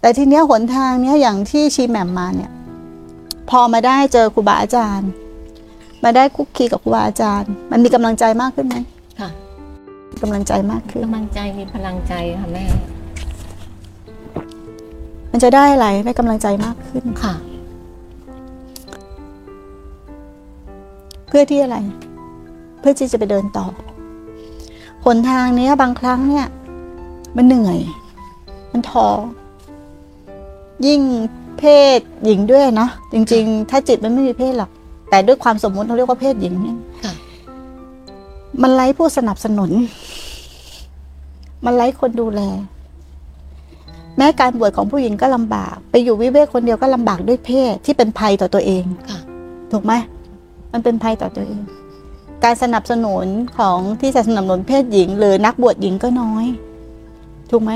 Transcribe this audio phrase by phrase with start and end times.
[0.00, 2.50] แต่ทีเนี้ยหนทางเนี้ยอย่างที่ชีแหม่มมาเนี่ย
[3.50, 5.10] พอมาได้เจอครูบาอาจารย์
[6.04, 8.76] มาได้คุกคีกับครูบาอาจารย์ มันมีกำลังใจมากขึ้นไหม
[9.20, 9.30] ค่ะ
[10.10, 12.64] มีกำลังใจมากขึ้นกำลังใจมีพลังใจค่ะแม่
[15.30, 17.34] มันจะได้อะไรได้กำลังใจมากขึ้นค่ะ
[21.28, 21.76] เพื่อที่อะไร
[22.80, 23.66] เพื่อที่จะไปเดินต่อ
[25.04, 26.46] หนทางเนี้ยบางครั้งเนี่ย
[27.36, 27.78] มันเหนื่อย
[28.72, 29.08] มันท้อ
[30.86, 31.00] ยิ่ง
[31.58, 31.64] เพ
[31.98, 34.70] ศหญิงด้วยเนาะจริง ๆ ถ้าจิตมันไม่มีเพศหรอก
[35.10, 37.14] แต่ด้วยความสมมุติเราเรียกว่าเพศหญิงเนี่ยค่ะ
[38.62, 39.70] มันไร้ผู้สนับสนุน
[41.64, 42.40] มันไร้คนดูแล
[44.16, 49.20] แม้การบวชของผู้หญิงก็ลำบาก ไปอยู่วิเวกคนเดียวก็ลำบากด้วยเพศที่เป็นภัยต่อตัวเองค่ะ
[49.72, 49.92] ถูกไหม
[50.72, 51.60] มันเป็นภัยต่อตัวเอง
[52.44, 53.26] การสนับสนุน
[53.58, 56.44] ของที่จะสนับสนุนเพศหญิง หรือนักบวชหญิงก็น้อย
[57.50, 57.72] ถูกไหม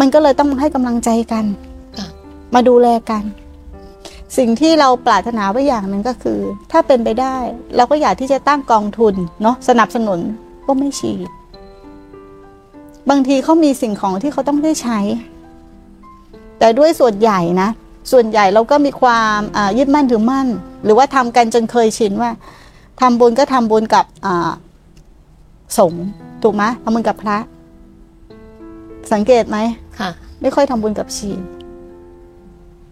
[0.00, 1.73] มันก็เลยต้องให้กำลังใจกันค่ะ
[2.54, 3.22] มาดูแลกัน
[4.38, 6.38] สิ่งที่เราปรารถนาไว้อย่างหนึ่งก็คือ
[6.72, 7.36] ถ้าเป็นไปได้
[7.76, 10.20] เราก็อยากที่จะตั้งกองทุนเนาะสนับสนุน
[10.66, 11.12] ก็ไม่ชี
[13.10, 14.98] บางทีเขามีสิ่งของที่เขาต้องได้ใช้
[16.58, 17.68] แต่ด้วยส่วนใหญ่นะ
[18.12, 20.46] ส่วนใหญ่เราก็มีความอ่ายึดมั่นถือมั่น
[20.84, 22.30] หรือว่าทำกันจนเคยชินว่า
[23.00, 24.50] ทำบุญก็ทำบุญกับอ่า
[25.78, 26.04] สงฆ์
[26.42, 27.38] ถูกไหมทำบุญกับพระ
[29.12, 29.58] สังเกตไหม
[29.98, 31.30] ค่ะ ไม่ค่อยทำบุญกับชี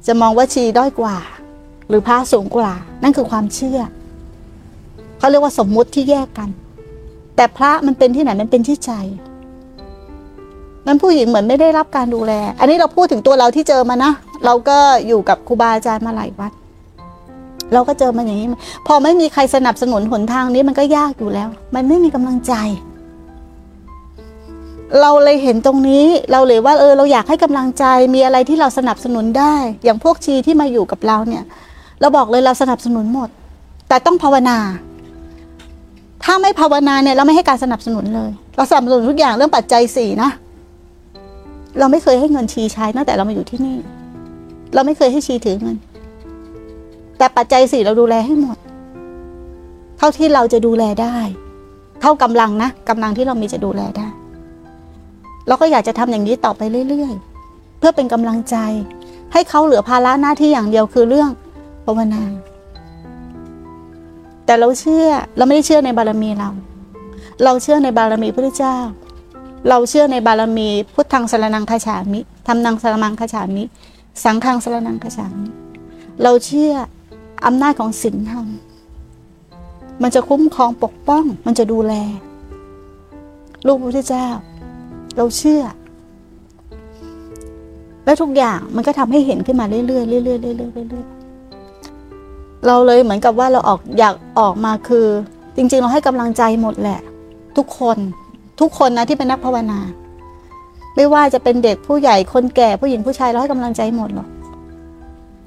[0.06, 1.17] จะมองว่าชีด้อยกว่า
[1.89, 2.70] หรือพระสูงกว่า
[3.03, 3.81] นั่นคือความเชื่อ
[5.19, 6.48] เขาเรียกว่าสมมุติที่แยกกัน
[7.36, 8.92] แต่พระมันเป็นที่ไหนมันเป็นที่ใจ
[10.86, 14.12] นั้นผู้หญิงเหมือนไม่ได้รับการดูแล อันนี้เราพูดถึงตัวเราที่เจอมานะ
[14.45, 16.53] เราก็อยู่กับครูบาอาจารย์มาหลายวัด
[17.73, 18.48] เราก็เจอมาอย่างนี้
[18.86, 22.55] พอไม่มีใครสนับสนุนหนทางนี้มันก็ยากอยู่แล้ว มันไม่มีกำลังใจ
[25.01, 29.55] เราเลยเห็นตรงนี้เราเลยว่าเออเราอยากให้กำลังใจมีอะไรที่เราสนับสนุนได้
[29.85, 31.45] อย่างพวกชีที่มาอยู่กับเราเนี่ย
[32.01, 33.29] เราบอกเลยเราสนับสนุนหมด
[33.89, 34.59] แต่ต้องภาวนา
[36.25, 40.31] ถ้าไม่ภาวนาเนี่ยเราไม่ให้การสนับสนุนเลย เราสนับสนุนทุกอย่างเรื่องปัจจัยสี่นะ
[41.79, 43.77] เราไม่เคยให้เงินชีใช้ตั้งแต่เรามาอยู่ที่นี่
[44.75, 45.77] เราไม่เคยให้ชีถือเงิน
[47.19, 48.57] แต่ปัจจัยสี่เราดูแลให้หมด
[49.98, 51.17] เท่าที่เราจะดูแลได้
[52.01, 54.08] เท่ากำลังนะกำลังที่เรามีจะดูแลได้
[55.47, 57.14] เราก็อยากจะทำอย่างนี้ต่อไปเรื่อย
[57.47, 58.57] ๆ เพื่อเป็นกำลังใจ
[59.33, 61.30] ให้เขาเหลือภาระหน้าที่อย่างเดียวคือเรื่อง
[61.85, 62.23] ภาวนา
[64.47, 66.51] แต่เราเชื่อเราไม่ได้เชื่อในบารมีเรา
[67.45, 68.77] เราเชื่อในบารมีพระเจ้า
[69.69, 73.64] เราเชื่อในบารมีพุทธังสรนังคาฉามิธรรมนังสรมังคาฉามิ
[74.25, 75.48] สังฆังสรนังคาฉามิ
[76.23, 76.73] เราเชื่อ
[77.47, 78.47] อำนาจของศีลธรรม
[80.02, 81.95] มันจะคุ้มครองปกป้อง มันจะดูแล
[83.67, 84.29] ลูกพระพุทธเจ้า
[85.17, 85.62] เราเชื่อ
[88.05, 95.06] แล้วทุกอย่างมันก็ทำให้เห็นขึ้นมาเรื่อยๆเรื่อยๆเรื่อยๆเรื่อยๆเราเลยเหมือนกับว่าเราออกอยากออกมาคือ
[95.56, 97.01] จริง ๆ เราให้กำลังใจหมดแหละ
[97.56, 97.98] ทุกคน
[98.61, 99.80] ทุกคนนะที่เป็นนักภาวนา
[100.96, 104.28] ไม่ว่าจะเป็นเด็กผู้ใหญ่คนแก่ผู้หญิงผู้ชายเราให้กำลังใจหมดหรอก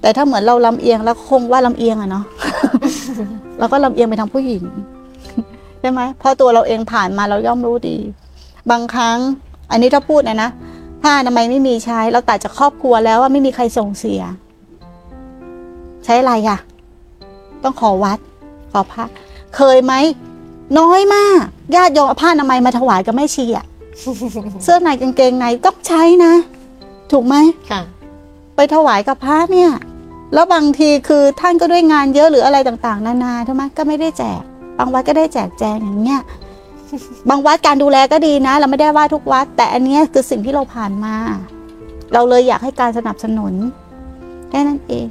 [0.01, 2.25] แต่ถ้าเหมือนเราลำเอียงแล้วคงว่าลำเอียงอะเนาะ
[3.59, 4.63] เราก็ลำเอียงไปทางผู้หญิง
[5.79, 7.97] ใช่ไหมเพราะตัวเราเองผ่านมาเราย่อมรู้ดี
[8.71, 9.17] บางครั้ง
[9.71, 10.49] อันนี้ถ้าพูดนะนะ
[11.01, 14.21] ผ้าอนามัยไม่มีใช้ เราตัดจากครอบครัวแล้วว่าไม่มีใครส่งเสีย
[16.05, 16.59] ใช้อะไรอะ
[17.63, 18.19] ต้องขอวัด
[18.71, 19.05] ขอพระ
[19.55, 19.93] เคยไหม
[20.79, 21.43] น้อยมาก
[21.75, 23.65] ญาติโยมเอาผ้าอนามัยมาถวายกับแม่ชีอะ
[24.63, 26.33] เสื้อในกางเกงในต้องใช้นะ
[27.11, 27.35] ถูกไหม
[27.71, 27.81] ค่ะ
[28.55, 29.71] ไปถวายกับพระเนี่ย
[30.33, 34.41] แล้วบางทีคือท่านก็ด้วยงานเยอะหรืออะไรต่างๆ นานาใช่ไหมก็ไม่ได้แจก
[34.77, 36.21] บางวัดก็ได้แจกแจงอย่างเงี้ย
[37.29, 41.15] บางวัดการดูแลก็ดีนะ เราไม่ได้ว่าทุกวัด แต่อันนี้คือสิ่งที่เราผ่านมา
[42.13, 43.53] เราเลยอยากให้การสนับสนุน
[44.49, 45.07] แค่นั้นเอง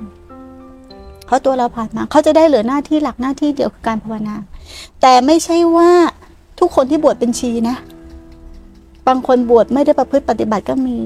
[1.27, 4.37] เพราตัวเราผ่านมาเขาจะได้เหลือหน้าที่หลักหน้าที่เดียวคือการภาวนา
[5.01, 5.91] แต่ไม่ใช่ว่า
[6.61, 7.77] ทุกคนที่บวชเป็นชีนะ
[9.09, 10.97] บางคนบวชไม่ได้ประพฤติปฏิบัติก็มี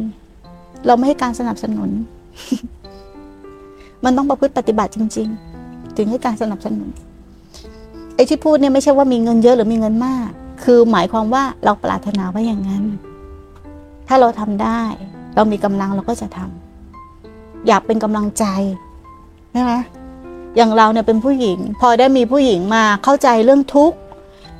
[0.87, 1.91] เราไม่ให้การสนับสนุน
[4.05, 5.29] มันต้องประพฤติปฏิบัติจริง
[5.63, 6.89] ๆ ถึงให้การสนับสนุน
[8.15, 10.31] ไอ้ที่พูดเนี่ยไม่ใช่ว่ามีเงินเยอะหรือมีเงินมาก
[10.71, 12.85] คือหมายความว่าเราปรารถนาไว้อย่างนั้น
[14.09, 14.83] ถ้าเราทำได้
[15.35, 18.45] เรามีกำลังเราก็จะทำอยากเป็นกำลังใจ
[19.53, 19.73] ใช่ไหม
[20.57, 23.99] อย่างเราเนี่ยเป็นผู้หญิง พอได้มีผู้หญิงมาเข้าใจเรื่องทุกข์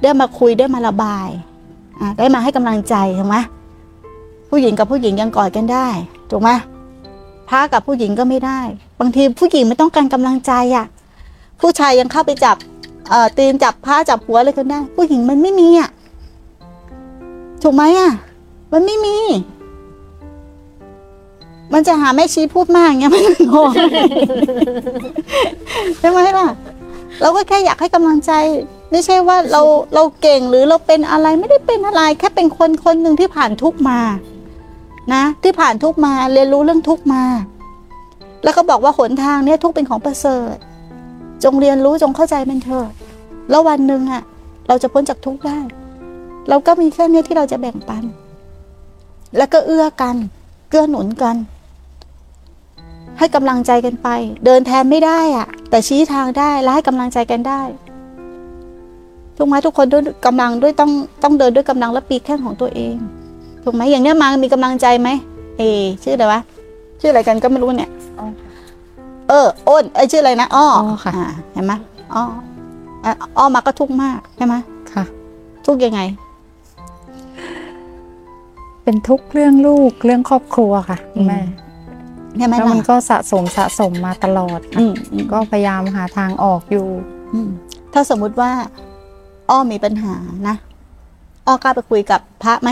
[0.03, 1.29] ได้มาคุยได้มาระบาย
[2.19, 3.37] ได้มาให้กำลังใจถูกไหม
[4.51, 5.89] ผู้หญิงกับผู้หญิงยังกอดกันได้
[6.31, 6.51] ถูกไหม
[7.49, 8.61] พระกับผู้หญิงก็ไม่ได้
[9.01, 10.87] บางทีผู้หญิงไม่ต้องการกำลังใจอะ
[11.61, 12.57] ผู้ชายยังเข้าไปจับ
[13.11, 15.91] เอ่อตีนจับผ้าจับหัวอะไรกันได้ ผู้หญิงมันไม่มีอะ
[17.71, 18.13] ถูกไหมอะ
[18.73, 19.17] มันไม่มี
[21.73, 23.23] มันจะหาแม่ชี้พูดมากเงี้ยมัน
[23.53, 23.71] งง
[25.99, 26.49] ใช่ไหมล่ะ
[27.21, 28.33] เราก็แค่อยากให้กำลังใจ
[28.91, 29.63] ไม่ใช่ว่าเรา
[29.95, 34.01] เราเก่งหรือเราเป็นอะไรไม่ได้เป็นอะไร แค่เป็นคนคนหนึ่งที่ผ่านทุกมา
[35.15, 37.23] นะ ที่ผ่านทุกมาเรียนรู้เรื่องทุกมา
[38.45, 40.57] แล้วก็บอกว่าหนทางเนี้ยทุกเป็นของประเสริฐ
[41.45, 42.93] จงเรียนรู้จงเข้าใจมันเถิด
[43.51, 44.23] แล้ววันหนึ่งอะ
[44.69, 45.59] เราจะพ้นจากทุกได้
[46.49, 48.05] เราก็มีแค่เนี้ยที่เราจะแบ่งปัน
[49.37, 50.17] แล้วก็เอื้อกัน
[50.69, 51.37] เกื้อหนุนกัน
[53.19, 54.09] ให้กำลังใจกันไป
[54.45, 57.63] เดินแทนไม่ได้อะแต่ชี้ทางได้และให้กำลังใจกันได้
[59.37, 60.91] ถูกไหมทุกคนด้วยกำลังด้วยต้อง
[61.23, 62.95] ต้องเดินด้วยกำลังและปีกแข้งของตัวเอง
[63.65, 65.09] ถูกไหมอย่างเนี้ยมามีกำลังใจไหม
[65.59, 65.63] เอ
[66.03, 66.41] ชื่ออะไรวะ
[67.01, 68.51] ชื่ออะไรกันก็ไม่รู้เนี่ยอ๋อค่ะ
[69.29, 71.73] เอออ้นไอยชื่ออะไรนะอ้ออ้อค่ะาเห็นไหม
[72.15, 72.23] อ้อ
[73.05, 74.55] อะอ้อมาก็ทุกข์มากใช่ไหม
[74.93, 75.05] ค่ะ
[75.67, 76.01] ทุกข์ยังไง
[78.91, 81.41] เป็นทุกข์เรื่องลูกเรื่องครอบครัวค่ะคุณแม่
[82.37, 86.87] ใช่ไหมแล้วล่ะมันก็สะสมสะสมมาตลอดค่ะอืมอืมก็พยายามหาทางออกอยู่
[87.35, 87.49] อืม
[87.93, 88.51] ถ้าสมมุติว่า
[89.51, 90.15] อ้อมีปัญหา
[90.49, 90.57] นะ
[91.47, 92.71] อ้อกล้าไปคุยกับพระไหม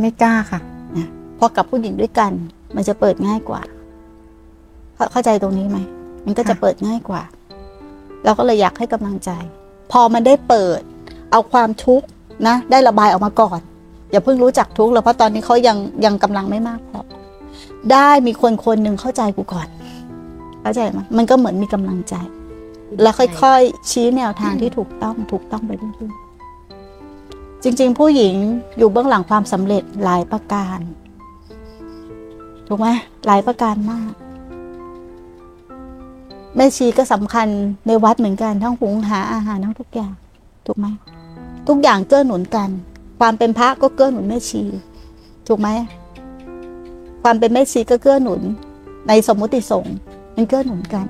[0.00, 0.60] ไม่กล้าค่ะ
[0.96, 1.08] นะ
[1.38, 2.32] พอกับผู้หญิงด้วยกัน
[2.76, 3.62] มันจะเปิดง่ายกว่า
[4.94, 5.78] เข้าเข้าใจตรงนี้ไหม
[6.26, 7.22] มันก็จะค่ะเปิดง่ายกว่า
[8.24, 9.30] เราก็เลยอยากให้กำลังใจ
[9.92, 10.80] พอมันได้เปิด
[11.32, 12.06] เอาความทุกข์
[12.46, 13.60] นะ ได้ระบายออกมาก่อน
[14.14, 17.00] อย่าเพิ่งรู้จักทุกข์เลยเพราะตอนนี้เขายังยังกำลังไม่มากพอ
[17.92, 19.68] ได้มีคนคนหนึ่งเข้าใจกูก่อน
[20.62, 22.14] เข้าใจไหมมันก็เหมือนมีกำลังใจ
[23.02, 28.34] แล้วค่อยๆ ชี้แนวทางที่ถูกต้องถูกต้องไปเรื่อยๆจริง ๆ ผู้หญิง
[28.78, 30.78] อยู่เบื้องหลังความสำเร็จหลายประการ
[32.68, 32.88] ถูกไหม
[33.26, 34.12] หลายประการมาก
[36.56, 37.46] แม่ชีก็สำคัญ
[37.86, 40.12] ในวัดเหมือนกันทั้งหุงหาอาหารทั้งทุกอย่าง
[40.66, 40.86] ถูกไหม
[41.68, 42.70] ทุกอย่างเกื้อหนุนกัน
[43.20, 44.62] ความเป็นพระก็เกื้อหนุนแม่ชี
[45.48, 45.68] ถูกไหม
[47.22, 48.40] ความเป็นแม่ชีก็เกื้อหนุน
[49.08, 49.94] ในสมมุติสงฆ์
[50.34, 51.06] มันเกื้อหนุนกัน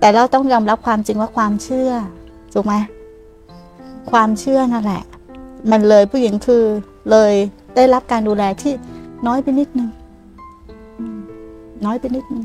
[0.00, 1.90] แต่เราต้องยอมรับความจริงว่าความเชื่อ
[2.52, 2.74] ถูกไหม
[4.10, 5.02] ความเชื่อนั่นแหละ
[5.70, 6.64] มันเลยผู้หญิงคือ
[7.10, 7.32] เลย
[7.76, 8.72] ได้รับการดูแลที่
[9.26, 9.88] น้อยไปนิดนึง
[11.84, 12.44] น้อยไปนิดนึง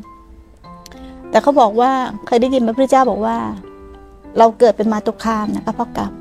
[1.30, 1.92] แต่เขาบอกว่า
[2.26, 3.38] เคยได้ยินพระพุทธเจ้าบอกว่า
[4.38, 6.12] เราเกิดเป็นมาตุคามนะก็เพราะกรรม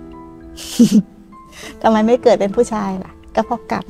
[1.82, 3.86] ทำไมไม่เกิดเป็นผู้ชายล่ะ ก็เพราะกรรม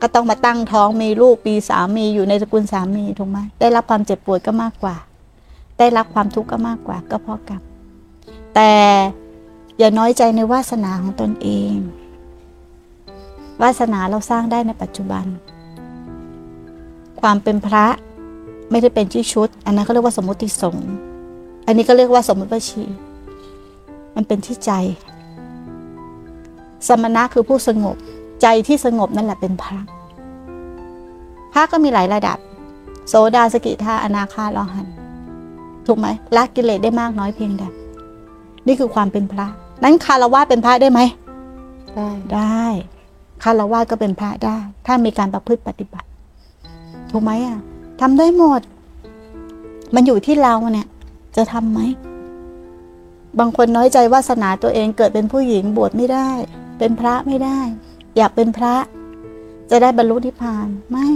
[0.00, 4.96] ก็ต้องมาตั้งท้องมีลูกมีสามีอยู่ในสกุลสามีถูกไหมได้รับความเจ็บปวดก็มากกว่า
[5.78, 7.62] ได้รับความทุกข์ก็มากกว่า ก็เพราะกรรม
[8.54, 8.72] แต่
[9.78, 11.76] อย่าน้อยใจในวาสนาของตนเอง
[13.62, 15.24] วาสนาเราสร้างได้ในปัจจุบัน
[17.20, 17.86] ความเป็นพระ
[18.70, 20.88] ไม่ได้เป็นที่ชุด อันนั้นเขาเรียกว่าสมมติสงฆ์
[21.66, 22.84] อันนี้ก็เรียกว่าสมมติบัญชี
[24.14, 24.72] มันเป็นที่ใจ
[26.86, 27.96] สมณะคือผู้สงบ
[28.42, 29.78] ใจที่สงบนั่นแหละเป็นพระ
[31.52, 32.38] พระก็มีหลายระดับ
[33.08, 34.86] โสดาสกิทาอนาคาลอหัน
[35.86, 37.64] ถูกไหมละกิเลสได้มากน้อยเพียงใด
[38.66, 39.46] นี่คือความเป็นพระ
[39.84, 41.00] นั้นคารวะเป็นพระได้ไหม
[41.96, 42.64] ได้ได้
[43.42, 46.06] คารวะก็เป็นพระได้ ถ้ามีการประพฤติปฏิบัติ
[47.10, 47.58] ถูกไหมอะ
[48.00, 48.60] ทำได้หมด
[49.94, 50.88] มันอยู่ที่เราเนี่ย
[51.36, 51.80] จะทำไหม
[53.38, 56.30] บางคนน้อยใจวาสนาตัวเองเกิดเป็นผู้หญิงบวชไม่ได้
[56.78, 57.60] เป็นพระไม่ได้
[58.16, 58.74] อยากเป็นพระ
[59.70, 61.08] จะได้บรรลุนิพพานไม่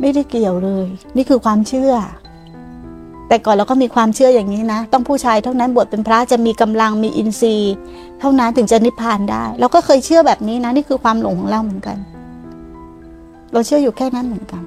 [0.00, 1.92] ไม่ได้เกี่ยวเลย นี่คือความเชื่อ
[3.28, 7.74] แต่ก่อนเราก็มีความเชื่ออย่างนี้นะ ต้องผู้ชายเท่านั้นบวชเป็นพระจะมีกำลังมีอินทรีย์
[8.20, 11.96] เท่านั้นถึงจะนิพพานได้ เราก็เคยเชื่อแบบนี้นะ นี่คือความหลงของเราเหมือนกัน
[13.52, 14.62] เราเชื่ออยู่แค่นั้นเหมือนกัน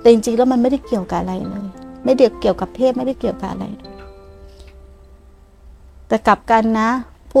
[0.00, 1.66] แต่จริงๆแล้วมันไม่ได้เกี่ยวกับอะไรเลย
[2.04, 3.64] ไม่ได้เกี่ยวกับเพศไม่ได้เกี่ยวกับอะไร
[6.08, 6.90] แต่กลับกันนะ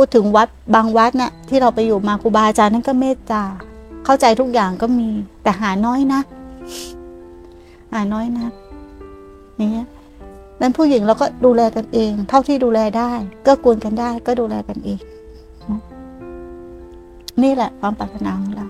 [0.06, 3.42] ูดถึงวัดบางวัดนะ่ะที่เราไปอยู่มาครูบาอาจารย์นั่นก็เมตตา
[4.04, 5.08] เข้าใจทุกอย่างก็มี
[5.42, 6.20] แต่หาน้อยนะ
[7.92, 8.46] หาน้อยนะ
[9.56, 9.86] อย่างเงี้ย
[10.60, 13.12] นั้นผู้หญิงเราก็ดูแลกันเอง เท่าที่ดูแลได้
[13.46, 15.00] ก็กูนกันได้ ก็ดูแลกันเอง
[15.70, 15.80] นะ
[17.42, 18.66] นี่แหละความปรารถนาของเรา